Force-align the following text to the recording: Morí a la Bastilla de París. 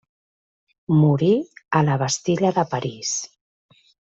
Morí 1.01 1.29
a 1.81 1.83
la 1.91 1.99
Bastilla 2.05 2.53
de 2.59 2.67
París. 2.75 3.17